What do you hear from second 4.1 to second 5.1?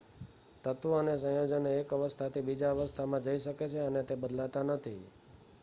બદલાતા નથી